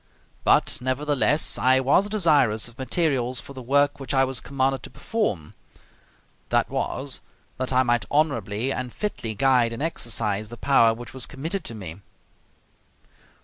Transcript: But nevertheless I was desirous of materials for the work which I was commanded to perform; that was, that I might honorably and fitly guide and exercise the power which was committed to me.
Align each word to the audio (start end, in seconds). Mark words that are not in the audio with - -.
But 0.43 0.79
nevertheless 0.81 1.59
I 1.59 1.79
was 1.79 2.09
desirous 2.09 2.67
of 2.67 2.79
materials 2.79 3.39
for 3.39 3.53
the 3.53 3.61
work 3.61 3.99
which 3.99 4.15
I 4.15 4.23
was 4.23 4.39
commanded 4.39 4.81
to 4.81 4.89
perform; 4.89 5.53
that 6.49 6.71
was, 6.71 7.19
that 7.57 7.71
I 7.71 7.83
might 7.83 8.05
honorably 8.09 8.73
and 8.73 8.91
fitly 8.91 9.35
guide 9.35 9.71
and 9.71 9.83
exercise 9.83 10.49
the 10.49 10.57
power 10.57 10.91
which 10.95 11.13
was 11.13 11.27
committed 11.27 11.63
to 11.65 11.75
me. 11.75 11.97